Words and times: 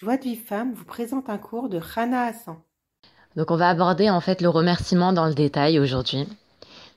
Joie 0.00 0.16
de 0.16 0.22
vie 0.22 0.36
femme 0.36 0.74
vous 0.74 0.84
présente 0.84 1.28
un 1.28 1.38
cours 1.38 1.68
de 1.68 1.78
Rana 1.78 2.26
Hassan. 2.26 2.54
Donc 3.34 3.50
on 3.50 3.56
va 3.56 3.68
aborder 3.68 4.08
en 4.10 4.20
fait 4.20 4.40
le 4.40 4.48
remerciement 4.48 5.12
dans 5.12 5.26
le 5.26 5.34
détail 5.34 5.80
aujourd'hui. 5.80 6.28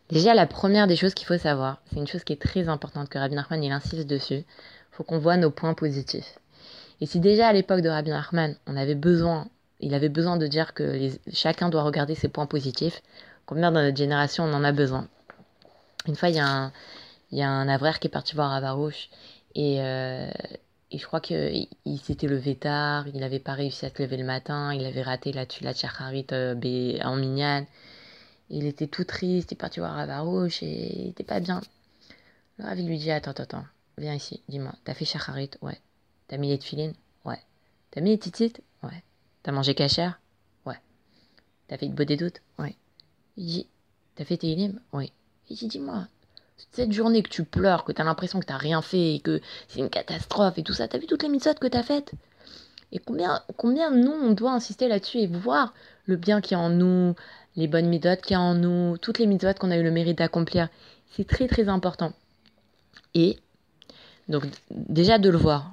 Déjà 0.10 0.36
la 0.36 0.46
première 0.46 0.86
des 0.86 0.96
choses 0.96 1.16
qu'il 1.16 1.26
faut 1.26 1.40
savoir, 1.40 1.82
c'est 1.86 1.96
une 1.96 2.06
chose 2.06 2.24
qui 2.24 2.34
est 2.34 2.42
très 2.42 2.70
importante 2.70 3.10
que 3.10 3.18
Rabbi 3.18 3.34
Nachman 3.34 3.64
il 3.64 3.72
insiste 3.72 4.06
dessus, 4.06 4.44
faut 4.92 5.04
qu'on 5.04 5.18
voit 5.18 5.36
nos 5.36 5.50
points 5.50 5.74
positifs. 5.74 6.38
Et 7.00 7.08
si 7.08 7.20
déjà 7.20 7.48
à 7.48 7.54
l'époque 7.54 7.82
de 7.82 7.90
Rabbi 7.90 8.12
Nachman, 8.12 8.56
on 8.68 8.78
avait 8.78 8.94
besoin, 8.94 9.48
il 9.80 9.96
avait 9.96 10.08
besoin 10.08 10.38
de 10.38 10.46
dire 10.46 10.76
que 10.76 11.10
chacun 11.34 11.70
doit 11.70 11.82
regarder 11.82 12.14
ses 12.14 12.28
points 12.28 12.46
positifs, 12.46 13.02
combien 13.48 13.72
dans 13.72 13.82
notre 13.82 13.98
génération 13.98 14.44
on 14.44 14.54
en 14.54 14.64
a 14.64 14.74
besoin? 14.74 15.08
Une 16.06 16.16
fois 16.16 16.30
il 16.30 16.36
y 16.36 16.40
a 16.40 16.48
un, 16.48 16.72
il 17.32 17.40
y 17.40 17.42
a 17.42 17.50
un 17.50 17.68
avraire 17.68 18.00
qui 18.00 18.10
est 18.10 18.12
parti 18.12 18.36
voir 18.36 18.52
Avarouche 18.52 19.10
et, 19.56 19.82
euh, 19.82 20.30
et 20.92 20.98
je 20.98 21.06
crois 21.06 21.22
qu'il 21.22 21.68
il, 21.86 22.00
s'était 22.00 22.28
levé 22.28 22.56
tard, 22.56 23.08
il 23.08 23.20
n'avait 23.20 23.40
pas 23.40 23.54
réussi 23.54 23.86
à 23.86 23.90
se 23.90 24.02
lever 24.02 24.18
le 24.18 24.26
matin, 24.26 24.74
il 24.74 24.86
avait 24.86 25.02
raté 25.02 25.32
la, 25.32 25.46
la 25.62 25.74
tchacharit 25.74 26.28
euh, 26.34 27.00
en 27.04 27.16
mignane. 27.16 27.66
Il 28.50 28.66
était 28.66 28.88
tout 28.88 29.06
triste, 29.06 29.52
il 29.52 29.56
est 29.56 29.58
parti 29.58 29.80
voir 29.80 29.98
Avarouche 29.98 30.62
et 30.62 31.02
il 31.04 31.08
était 31.10 31.24
pas 31.24 31.40
bien. 31.40 31.62
Le 32.58 32.66
Rav 32.66 32.78
lui 32.78 32.98
dit 32.98 33.10
Attends, 33.10 33.32
attends, 33.32 33.64
viens 33.98 34.14
ici, 34.14 34.44
dis-moi, 34.50 34.74
t'as 34.84 34.94
fait 34.94 35.06
chacharit 35.06 35.50
Ouais. 35.62 35.80
T'as 36.28 36.38
mis 36.38 36.50
les 36.50 36.60
tefilines 36.60 36.94
Ouais. 37.24 37.40
T'as 37.92 38.02
mis 38.02 38.12
les 38.12 38.20
titites 38.20 38.62
Ouais. 38.84 39.04
T'as 39.44 39.54
mangé 39.54 39.74
cachère 39.74 40.20
Ouais. 40.66 40.80
T'as 41.68 41.78
fait 41.78 41.88
de 41.88 42.04
des 42.04 42.18
doutes 42.18 42.42
Ouais. 42.60 42.76
Il 43.38 43.46
dit 43.46 43.68
T'as 44.16 44.26
fait 44.26 44.38
tes 44.38 44.72
Oui. 44.92 45.14
Il 45.50 45.56
dit 45.56 45.68
Dis-moi, 45.68 46.08
cette 46.72 46.92
journée 46.92 47.24
que 47.24 47.30
tu 47.30 47.44
pleures, 47.44 47.84
que 47.84 47.92
tu 47.92 48.02
as 48.02 48.06
l'impression 48.06 48.40
que 48.40 48.46
tu 48.46 48.54
rien 48.54 48.82
fait 48.82 49.16
et 49.16 49.20
que 49.20 49.42
c'est 49.68 49.80
une 49.80 49.90
catastrophe 49.90 50.58
et 50.58 50.64
tout 50.64 50.74
ça, 50.74 50.88
tu 50.88 50.96
as 50.96 51.00
vu 51.00 51.08
toutes 51.08 51.24
les 51.24 51.30
mitzvot 51.30 51.54
que 51.56 51.68
tu 51.68 51.78
as 51.78 51.84
faites? 51.84 52.12
Et 52.92 53.00
combien, 53.00 53.42
combien 53.58 53.92
nous, 53.92 54.12
on 54.12 54.32
doit 54.32 54.52
insister 54.52 54.88
là-dessus 54.88 55.20
et 55.20 55.28
voir 55.28 55.74
le 56.06 56.18
bien 56.18 56.42
qui 56.42 56.54
est 56.54 56.58
en 56.58 56.70
nous, 56.70 57.16
les 57.56 57.68
bonnes 57.68 57.88
mitzvot 57.88 58.18
qui 58.18 58.34
y 58.34 58.36
a 58.36 58.40
en 58.40 58.54
nous, 58.54 58.98
toutes 58.98 59.20
les 59.20 59.28
mitzvot 59.28 59.54
qu'on 59.60 59.72
a 59.72 59.78
eu 59.78 59.84
le 59.84 59.92
mérite 59.92 60.18
d'accomplir? 60.18 60.68
C'est 61.12 61.28
très 61.28 61.48
très 61.48 61.70
important. 61.70 62.14
Et 63.14 63.38
donc 64.30 64.46
déjà 64.72 65.20
de 65.20 65.30
le 65.30 65.38
voir, 65.38 65.72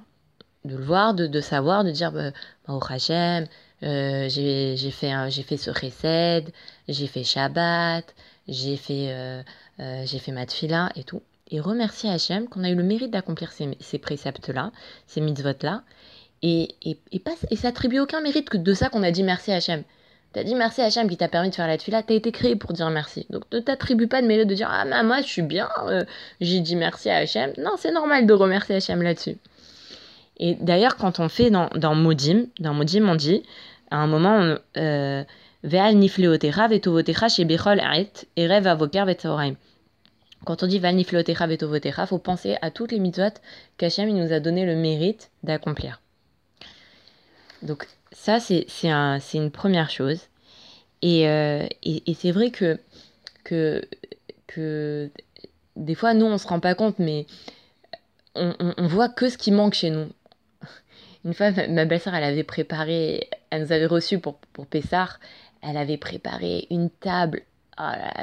de 0.64 0.76
le 0.76 0.84
voir, 0.84 1.14
de, 1.14 1.40
savoir, 1.40 1.84
de 1.84 1.90
dire, 1.90 2.12
bah, 2.12 2.32
au 2.68 2.80
Hachem, 2.88 3.46
euh, 3.82 4.28
j'ai 4.28 4.90
fait, 4.90 5.12
j'ai 5.30 5.42
fait 5.42 5.56
ce 5.56 5.70
recède, 5.70 6.50
j'ai 6.88 7.06
fait 7.06 7.24
Shabbat, 7.24 8.14
j'ai 8.48 8.76
fait, 8.76 9.12
euh, 9.12 9.42
euh, 9.80 10.02
j'ai 10.04 10.18
fait 10.18 10.32
ma 10.32 10.46
tfila 10.46 10.90
et 10.96 11.04
tout. 11.04 11.22
Et 11.50 11.60
remercier 11.60 12.10
Hachem 12.10 12.48
qu'on 12.48 12.64
a 12.64 12.70
eu 12.70 12.74
le 12.74 12.82
mérite 12.82 13.10
d'accomplir 13.10 13.52
ces, 13.52 13.98
préceptes-là, 13.98 14.70
ces 15.06 15.20
mitzvot-là. 15.20 15.82
Et, 16.42 16.74
et, 16.82 16.98
et, 17.12 17.22
et 17.50 17.56
s'attribuer 17.56 18.00
aucun 18.00 18.20
mérite 18.20 18.48
que 18.48 18.56
de 18.56 18.74
ça 18.74 18.88
qu'on 18.90 19.02
a 19.02 19.10
dit 19.10 19.22
merci 19.22 19.50
Hachem. 19.52 19.82
T'as 20.32 20.44
dit 20.44 20.54
merci 20.54 20.82
Hachem 20.82 21.08
qui 21.08 21.16
t'a 21.16 21.28
permis 21.28 21.50
de 21.50 21.54
faire 21.54 21.66
la 21.66 21.78
tfila, 21.78 22.02
t'as 22.02 22.14
été 22.14 22.32
créé 22.32 22.54
pour 22.54 22.72
dire 22.72 22.90
merci. 22.90 23.26
Donc 23.30 23.44
ne 23.50 23.60
t'attribue 23.60 24.08
pas 24.08 24.20
de 24.20 24.26
mérite 24.26 24.46
de 24.46 24.54
dire 24.54 24.68
ah 24.70 24.84
mais 24.84 25.02
moi 25.02 25.22
je 25.22 25.26
suis 25.26 25.42
bien, 25.42 25.68
euh, 25.86 26.04
j'ai 26.40 26.60
dit 26.60 26.76
merci 26.76 27.08
à 27.08 27.16
Hachem. 27.16 27.52
Non, 27.56 27.72
c'est 27.78 27.92
normal 27.92 28.26
de 28.26 28.32
remercier 28.34 28.76
Hachem 28.76 29.02
là-dessus. 29.02 29.38
Et 30.38 30.54
d'ailleurs 30.54 30.96
quand 30.96 31.18
on 31.18 31.28
fait 31.28 31.50
dans, 31.50 31.70
dans 31.74 31.94
Modim, 31.94 32.44
dans 32.60 32.74
Modim 32.74 33.08
on 33.08 33.14
dit, 33.14 33.42
à 33.90 33.96
un 33.96 34.06
moment, 34.06 34.56
euh, 34.76 35.24
Ve'al 35.64 35.96
nifleotecha 35.96 36.68
vetovotecha 36.68 37.28
chez 37.28 37.44
Bechol 37.44 37.80
et 38.36 38.46
rêve 38.46 38.66
avoker 38.66 39.06
vetzaoraim. 39.06 39.54
Quand 40.48 40.62
on 40.62 40.66
dit 40.66 40.78
Ve'al 40.78 40.94
nifleotecha 40.94 41.46
vetovotecha, 41.46 42.06
faut 42.06 42.16
penser 42.16 42.56
à 42.62 42.70
toutes 42.70 42.92
les 42.92 43.00
mitzvot 43.00 43.34
qu'Hachem 43.76 44.08
nous 44.08 44.32
a 44.32 44.40
donné 44.40 44.64
le 44.64 44.76
mérite 44.76 45.30
d'accomplir. 45.42 46.00
Donc 47.60 47.86
ça, 48.12 48.40
c'est 48.40 48.66
un, 48.84 49.18
une 49.34 49.50
première 49.50 49.90
chose. 49.90 50.22
Et, 51.02 51.28
euh, 51.28 51.66
et, 51.82 52.02
et 52.10 52.14
c'est 52.14 52.30
vrai 52.30 52.50
que, 52.50 52.80
que, 53.44 53.82
que 54.46 55.10
des 55.76 55.94
fois, 55.94 56.14
nous, 56.14 56.24
on 56.24 56.38
se 56.38 56.48
rend 56.48 56.60
pas 56.60 56.74
compte, 56.74 56.98
mais 56.98 57.26
on, 58.34 58.54
on, 58.58 58.86
voit 58.86 59.10
que 59.10 59.28
ce 59.28 59.36
qui 59.36 59.52
manque 59.52 59.74
chez 59.74 59.90
nous. 59.90 60.08
Une 61.26 61.34
fois, 61.34 61.50
ma 61.50 61.84
belle-sœur, 61.84 62.14
elle 62.14 62.24
avait 62.24 62.42
préparé, 62.42 63.28
elle 63.50 63.64
nous 63.64 63.72
avait 63.72 63.84
reçus 63.84 64.18
pour, 64.18 64.38
pour 64.54 64.66
Pessar, 64.66 65.20
elle 65.60 65.76
avait 65.76 65.98
préparé 65.98 66.66
une 66.70 66.88
table 66.88 67.42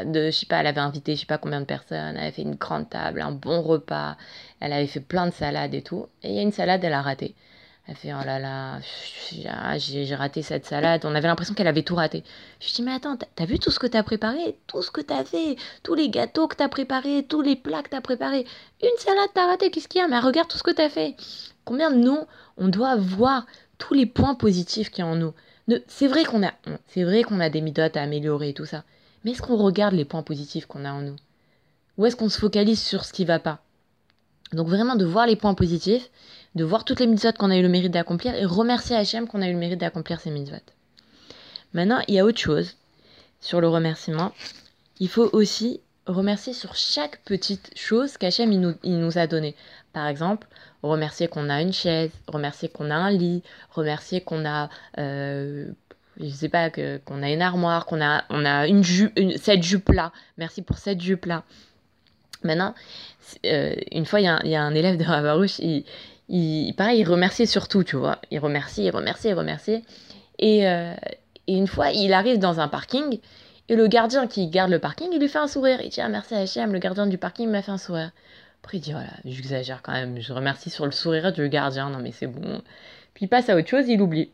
de, 0.06 0.26
je 0.26 0.32
sais 0.32 0.46
pas, 0.46 0.58
elle 0.60 0.68
avait 0.68 0.82
invité 0.82 1.16
je 1.16 1.22
sais 1.22 1.26
pas 1.26 1.38
combien 1.38 1.62
de 1.62 1.66
personnes, 1.66 2.16
elle 2.16 2.18
avait 2.18 2.32
fait 2.32 2.42
une 2.42 2.56
grande 2.56 2.90
table, 2.90 3.22
un 3.22 3.32
bon 3.32 3.62
repas, 3.62 4.18
elle 4.60 4.74
avait 4.74 4.88
fait 4.88 5.00
plein 5.00 5.28
de 5.28 5.34
salades 5.34 5.74
et 5.74 5.82
tout. 5.82 6.08
Et 6.24 6.30
il 6.30 6.36
y 6.36 6.40
a 6.40 6.42
une 6.42 6.52
salade, 6.52 6.84
elle 6.84 6.94
a 6.94 7.02
raté. 7.02 7.36
Elle 7.88 7.96
fait, 7.96 8.14
oh 8.14 8.26
là 8.26 8.40
là, 8.40 8.80
j'ai 9.78 10.16
raté 10.16 10.42
cette 10.42 10.66
salade. 10.66 11.06
On 11.06 11.14
avait 11.14 11.28
l'impression 11.28 11.54
qu'elle 11.54 11.68
avait 11.68 11.84
tout 11.84 11.94
raté. 11.94 12.24
Je 12.60 12.74
dis, 12.74 12.82
mais 12.82 12.94
attends, 12.94 13.16
t'as 13.16 13.46
vu 13.46 13.60
tout 13.60 13.70
ce 13.70 13.78
que 13.78 13.86
t'as 13.86 14.02
préparé? 14.02 14.58
Tout 14.66 14.82
ce 14.82 14.90
que 14.90 15.02
t'as 15.02 15.24
fait 15.24 15.56
Tous 15.84 15.94
les 15.94 16.10
gâteaux 16.10 16.48
que 16.48 16.56
t'as 16.56 16.68
préparés 16.68 17.28
Tous 17.30 17.42
les 17.42 17.56
plats 17.56 17.84
que 17.84 17.90
t'as 17.90 18.02
préparés 18.02 18.46
Une 18.82 18.98
salade, 18.98 19.30
t'as 19.36 19.46
raté 19.46 19.70
Qu'est-ce 19.70 19.88
qu'il 19.88 20.02
y 20.02 20.04
a? 20.04 20.08
Mais 20.08 20.20
regarde 20.20 20.48
tout 20.48 20.58
ce 20.58 20.64
que 20.64 20.72
t'as 20.72 20.90
fait. 20.90 21.16
Combien 21.64 21.92
de 21.92 21.98
nous, 21.98 22.18
on 22.58 22.70
doit 22.70 22.96
voir 22.96 23.46
tous 23.78 23.94
les 23.94 24.08
points 24.08 24.34
positifs 24.34 24.90
qu'il 24.90 25.04
y 25.04 25.08
a 25.08 25.12
en 25.12 25.16
nous? 25.16 25.34
C'est 25.88 26.08
vrai 26.08 26.24
qu'on 26.26 26.44
a, 26.44 26.54
c'est 26.88 27.04
vrai 27.04 27.22
qu'on 27.22 27.40
a 27.40 27.50
des 27.50 27.62
midotes 27.62 27.98
à 27.98 28.02
améliorer 28.02 28.50
et 28.50 28.54
tout 28.54 28.66
ça. 28.66 28.84
Mais 29.26 29.32
est-ce 29.32 29.42
qu'on 29.42 29.58
regarde 29.58 29.96
les 29.96 30.06
points 30.06 30.22
positifs 30.22 30.68
qu'on 30.68 30.86
a 30.86 30.92
en 30.92 31.02
nous 31.02 31.16
Ou 31.98 32.06
est-ce 32.06 32.16
qu'on 32.16 32.30
se 32.30 32.40
focalise 32.40 32.80
sur 32.80 33.04
ce 33.04 33.12
qui 33.12 33.26
va 33.26 33.40
pas 33.40 33.60
Donc 34.54 34.68
vraiment 34.68 34.96
de 34.96 35.04
voir 35.04 35.26
les 35.26 35.36
points 35.36 35.56
positifs, 35.56 36.12
de 36.54 36.64
voir 36.64 36.86
toutes 36.86 37.00
les 37.00 37.08
mitzvot 37.08 37.34
qu'on 37.34 37.50
a 37.50 37.58
eu 37.58 37.64
le 37.64 37.68
mérite 37.68 37.92
d'accomplir 37.92 38.36
et 38.36 38.46
remercier 38.46 38.96
Hachem 38.96 39.28
qu'on 39.28 39.42
a 39.42 39.50
eu 39.50 39.54
le 39.54 39.58
mérite 39.58 39.80
d'accomplir 39.80 40.22
ces 40.22 40.30
mitzvot. 40.30 40.58
Maintenant, 41.74 42.02
il 42.08 42.14
y 42.14 42.20
a 42.20 42.26
autre 42.26 42.40
chose 42.40 42.76
sur 43.42 43.62
le 43.62 43.68
remerciement. 43.68 44.32
Il 45.00 45.10
faut 45.10 45.30
aussi 45.34 45.82
remercier 46.06 46.54
sur 46.54 46.76
chaque 46.76 47.20
petite 47.24 47.72
chose 47.76 48.18
qu'Hachem 48.18 48.52
il 48.52 49.00
nous, 49.00 49.18
a 49.18 49.26
donné. 49.26 49.56
Par 49.92 50.08
exemple, 50.08 50.48
remercier 50.84 51.28
qu'on 51.28 51.50
a 51.50 51.62
une 51.62 51.74
chaise, 51.74 52.12
remercier 52.28 52.70
qu'on 52.70 52.92
a 52.92 52.96
un 52.96 53.10
lit, 53.10 53.42
remercier 53.72 54.22
qu'on 54.22 54.46
a, 54.46 54.70
euh, 55.00 55.72
je 56.20 56.30
sais 56.30 56.50
pas, 56.50 56.70
qu'on 56.70 57.24
a 57.24 57.30
une 57.30 57.42
armoire, 57.42 57.86
qu'on 57.86 58.02
a, 58.02 58.24
on 58.30 58.46
a 58.46 58.68
une 58.68 58.84
jupe, 58.84 59.18
cette 59.38 59.64
jupe-là. 59.64 60.12
Merci 60.38 60.62
pour 60.62 60.78
cette 60.78 61.02
jupe-là. 61.02 61.44
Maintenant, 62.44 62.76
euh, 63.46 63.76
une 63.92 64.06
fois, 64.06 64.20
il 64.22 64.24
y, 64.24 64.50
y, 64.50 64.56
a 64.56 64.62
un 64.62 64.76
élève 64.76 64.98
de 64.98 65.04
Ravarouche, 65.04 65.60
il, 65.60 65.84
il, 66.30 66.74
pareil, 66.74 67.02
il 67.02 67.10
remerciait 67.10 67.46
surtout, 67.46 67.84
tu 67.84 67.96
vois. 67.96 68.20
Il 68.32 68.40
remercie, 68.40 68.84
il 68.86 68.92
remercie, 68.92 69.30
il 69.30 69.34
remercie. 69.34 69.84
Et, 70.40 70.68
euh, 70.68 70.94
et 71.48 71.56
une 71.58 71.68
fois, 71.68 71.92
il 71.92 72.14
arrive 72.14 72.40
dans 72.40 72.60
un 72.60 72.68
parking, 72.68 73.20
et 73.68 73.76
le 73.76 73.88
gardien 73.88 74.28
qui 74.28 74.48
garde 74.48 74.72
le 74.72 74.80
parking, 74.80 75.10
il 75.12 75.20
lui 75.20 75.28
fait 75.28 75.40
un 75.40 75.48
sourire. 75.48 75.80
Il 75.82 75.90
dit 75.90 76.02
ah, 76.02 76.10
merci 76.10 76.36
à 76.36 76.44
H&M, 76.44 76.72
le 76.72 76.80
gardien 76.80 77.08
du 77.08 77.18
parking 77.18 77.50
m'a 77.50 77.62
fait 77.62 77.72
un 77.72 77.78
sourire. 77.78 78.12
Après, 78.64 78.78
il 78.78 78.82
dit 78.82 78.92
voilà, 78.92 79.12
j'exagère 79.26 79.82
quand 79.82 79.92
même, 79.92 80.20
je 80.20 80.34
remercie 80.34 80.70
sur 80.70 80.86
le 80.86 80.92
sourire 80.92 81.32
du 81.32 81.50
gardien, 81.50 81.90
non 81.90 82.00
mais 82.00 82.12
c'est 82.12 82.28
bon. 82.28 82.62
Puis 83.14 83.26
il 83.26 83.28
passe 83.28 83.50
à 83.50 83.56
autre 83.56 83.68
chose, 83.68 83.88
il 83.88 84.02
oublie. 84.02 84.32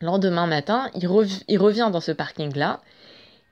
Le 0.00 0.06
lendemain 0.06 0.46
matin, 0.46 0.90
il, 0.94 1.08
il 1.48 1.58
revient 1.58 1.88
dans 1.92 2.00
ce 2.00 2.12
parking-là. 2.12 2.80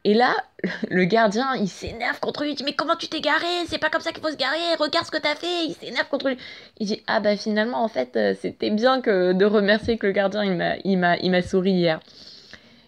Et 0.05 0.15
là, 0.15 0.35
le 0.91 1.05
gardien, 1.05 1.55
il 1.55 1.69
s'énerve 1.69 2.19
contre 2.21 2.43
lui. 2.43 2.53
Il 2.53 2.55
dit 2.57 2.65
Mais 2.65 2.75
comment 2.75 2.97
tu 2.97 3.09
t'es 3.09 3.21
garé? 3.21 3.47
C'est 3.67 3.79
pas 3.79 3.91
comme 3.91 4.01
ça 4.01 4.13
qu'il 4.13 4.23
faut 4.23 4.31
se 4.31 4.37
garer. 4.37 4.75
Regarde 4.79 5.07
ce 5.07 5.11
que 5.11 5.19
t'as 5.19 5.35
fait. 5.35 5.67
Il 5.67 5.75
s'énerve 5.75 6.09
contre 6.09 6.29
lui. 6.29 6.39
Il 6.79 6.87
dit 6.87 7.03
Ah 7.07 7.21
bah 7.21 7.37
finalement, 7.37 7.83
en 7.83 7.89
fait, 7.89 8.17
euh, 8.17 8.35
c'était 8.41 8.71
bien 8.71 9.01
que 9.01 9.33
de 9.33 9.45
remercier 9.45 9.99
que 9.99 10.07
le 10.07 10.13
gardien, 10.13 10.45
il 10.85 10.99
m'a, 10.99 11.43
souri 11.43 11.73
hier. 11.73 12.01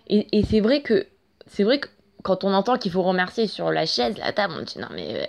Et, 0.08 0.38
et 0.38 0.44
c'est 0.44 0.60
vrai 0.60 0.82
que 0.82 1.06
c'est 1.46 1.64
vrai 1.64 1.78
que 1.78 1.88
quand 2.22 2.42
on 2.42 2.52
entend 2.52 2.78
qu'il 2.78 2.90
faut 2.90 3.02
remercier 3.02 3.46
sur 3.46 3.70
la 3.70 3.86
chaise, 3.86 4.16
la 4.18 4.32
table, 4.32 4.54
on 4.58 4.62
dit 4.62 4.78
non 4.78 4.88
mais 4.92 5.28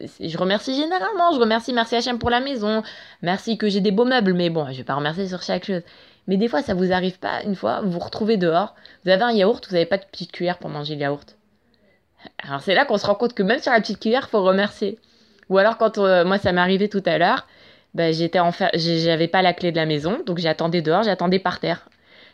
euh, 0.00 0.06
je 0.20 0.38
remercie 0.38 0.74
généralement, 0.74 1.32
je 1.32 1.40
remercie 1.40 1.72
merci 1.72 1.96
HM 1.96 2.18
pour 2.18 2.30
la 2.30 2.40
maison, 2.40 2.82
merci 3.22 3.58
que 3.58 3.68
j'ai 3.68 3.80
des 3.80 3.90
beaux 3.90 4.04
meubles, 4.04 4.34
mais 4.34 4.50
bon, 4.50 4.66
je 4.70 4.78
vais 4.78 4.84
pas 4.84 4.94
remercier 4.94 5.26
sur 5.26 5.42
chaque 5.42 5.66
chose. 5.66 5.82
Mais 6.28 6.36
des 6.36 6.46
fois, 6.46 6.62
ça 6.62 6.74
vous 6.74 6.92
arrive 6.92 7.18
pas, 7.18 7.42
une 7.42 7.56
fois, 7.56 7.80
vous 7.80 7.90
vous 7.90 7.98
retrouvez 7.98 8.36
dehors, 8.36 8.74
vous 9.04 9.10
avez 9.10 9.22
un 9.22 9.32
yaourt, 9.32 9.66
vous 9.66 9.72
n'avez 9.72 9.86
pas 9.86 9.98
de 9.98 10.04
petite 10.04 10.30
cuillère 10.30 10.58
pour 10.58 10.70
manger 10.70 10.94
le 10.94 11.00
yaourt. 11.00 11.36
Alors 12.38 12.60
c'est 12.60 12.74
là 12.74 12.84
qu'on 12.84 12.98
se 12.98 13.06
rend 13.06 13.14
compte 13.14 13.34
que 13.34 13.42
même 13.42 13.60
sur 13.60 13.72
la 13.72 13.80
petite 13.80 13.98
cuillère, 13.98 14.26
il 14.28 14.30
faut 14.30 14.42
remercier. 14.42 14.98
Ou 15.48 15.58
alors 15.58 15.78
quand 15.78 15.98
euh, 15.98 16.24
moi 16.24 16.38
ça 16.38 16.52
m'est 16.52 16.60
arrivé 16.60 16.88
tout 16.88 17.02
à 17.06 17.16
l'heure, 17.18 17.46
ben, 17.94 18.12
j'étais 18.12 18.38
en 18.38 18.50
j'avais 18.74 19.28
pas 19.28 19.40
la 19.40 19.54
clé 19.54 19.72
de 19.72 19.76
la 19.76 19.86
maison, 19.86 20.18
donc 20.26 20.38
j'attendais 20.38 20.82
dehors, 20.82 21.02
j'attendais 21.02 21.38
par 21.38 21.58
terre 21.60 21.88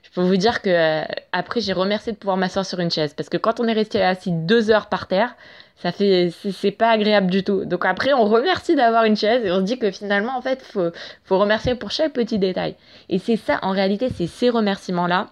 je 0.05 0.11
peux 0.11 0.21
vous 0.21 0.37
dire 0.37 0.61
que 0.63 0.71
euh, 0.71 1.05
après 1.33 1.61
j'ai 1.61 1.73
remercié 1.73 2.13
de 2.13 2.19
pouvoir 2.19 2.37
m'asseoir 2.37 2.67
sur 2.67 2.79
une 2.79 2.91
chaise 2.91 3.15
parce 3.15 3.29
que 3.29 3.39
quand 3.39 3.59
on 3.59 3.67
est 3.67 3.73
resté 3.73 4.03
assis 4.03 4.31
deux 4.33 4.71
heures 4.71 4.89
par 4.89 5.09
terre, 5.09 5.35
ça 5.77 5.93
fait 5.93 6.31
c'est 6.53 6.71
pas 6.71 6.91
agréable 6.91 7.31
du 7.31 7.43
tout. 7.43 7.65
Donc 7.65 7.85
après 7.87 8.13
on 8.13 8.25
remercie 8.25 8.77
d'avoir 8.77 9.05
une 9.05 9.17
chaise 9.17 9.45
et 9.45 9.51
on 9.51 9.57
se 9.57 9.63
dit 9.63 9.79
que 9.79 9.91
finalement 9.91 10.37
en 10.37 10.43
fait 10.43 10.63
faut 10.63 10.91
faut 11.25 11.39
remercier 11.39 11.75
pour 11.75 11.91
chaque 11.91 12.13
petit 12.13 12.39
détail. 12.39 12.77
Et 13.09 13.19
c'est 13.19 13.37
ça 13.37 13.59
en 13.63 13.71
réalité 13.71 14.11
c'est 14.15 14.27
ces 14.27 14.51
remerciements 14.51 15.07
là 15.07 15.31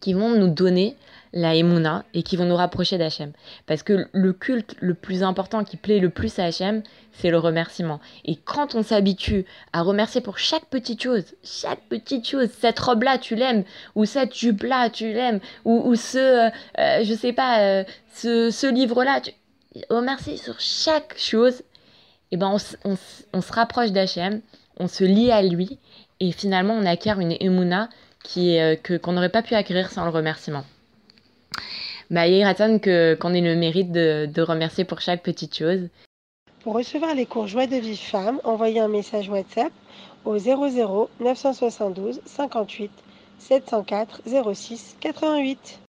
qui 0.00 0.12
vont 0.12 0.30
nous 0.30 0.48
donner 0.48 0.96
la 1.32 1.54
Emouna 1.54 2.04
et 2.14 2.22
qui 2.22 2.36
vont 2.36 2.44
nous 2.44 2.56
rapprocher 2.56 2.98
d'Hachem. 2.98 3.32
Parce 3.66 3.82
que 3.82 4.06
le 4.12 4.32
culte 4.32 4.74
le 4.80 4.94
plus 4.94 5.22
important 5.22 5.64
qui 5.64 5.76
plaît 5.76 5.98
le 5.98 6.10
plus 6.10 6.38
à 6.38 6.44
Hachem, 6.44 6.82
c'est 7.12 7.30
le 7.30 7.38
remerciement. 7.38 8.00
Et 8.24 8.36
quand 8.36 8.74
on 8.74 8.82
s'habitue 8.82 9.44
à 9.72 9.82
remercier 9.82 10.20
pour 10.20 10.38
chaque 10.38 10.66
petite 10.66 11.02
chose, 11.02 11.24
chaque 11.42 11.82
petite 11.88 12.26
chose, 12.26 12.48
cette 12.58 12.78
robe-là, 12.78 13.18
tu 13.18 13.34
l'aimes, 13.34 13.64
ou 13.94 14.04
cette 14.04 14.34
jupe-là, 14.34 14.90
tu 14.90 15.12
l'aimes, 15.12 15.40
ou, 15.64 15.94
ce, 15.94 16.18
euh, 16.18 16.50
euh, 16.78 17.04
je 17.04 17.14
sais 17.14 17.32
pas, 17.32 17.60
euh, 17.60 17.84
ce, 18.14 18.72
livre-là, 18.72 19.20
tu 19.20 19.32
remercie 19.90 20.38
sur 20.38 20.58
chaque 20.58 21.18
chose, 21.18 21.60
et 22.30 22.34
eh 22.34 22.36
ben 22.36 22.56
on, 22.84 22.96
on 23.32 23.40
se 23.40 23.52
rapproche 23.52 23.90
d'Hachem, 23.90 24.42
on 24.78 24.86
se 24.86 25.04
lie 25.04 25.30
à 25.30 25.42
lui, 25.42 25.78
et 26.20 26.32
finalement 26.32 26.74
on 26.74 26.84
acquiert 26.84 27.20
une 27.20 27.36
Emouna 27.40 27.88
qui 28.22 28.56
est, 28.56 28.82
que, 28.82 28.96
qu'on 28.96 29.12
n'aurait 29.12 29.28
pas 29.28 29.42
pu 29.42 29.54
acquérir 29.54 29.90
sans 29.90 30.04
le 30.04 30.10
remerciement 30.10 30.64
bah, 32.10 32.26
que 32.26 33.14
qu'on 33.14 33.34
ait 33.34 33.40
le 33.40 33.56
mérite 33.56 33.92
de, 33.92 34.26
de 34.26 34.42
remercier 34.42 34.84
pour 34.84 35.00
chaque 35.00 35.22
petite 35.22 35.56
chose. 35.56 35.88
Pour 36.62 36.74
recevoir 36.74 37.14
les 37.14 37.26
cours 37.26 37.46
Joie 37.46 37.66
de 37.66 37.76
vie 37.76 37.96
femme, 37.96 38.40
envoyez 38.44 38.80
un 38.80 38.88
message 38.88 39.28
WhatsApp 39.28 39.72
au 40.24 40.38
00 40.38 41.10
972 41.20 42.20
58 42.24 42.90
704 43.38 44.22
06 44.54 44.96
88. 45.00 45.80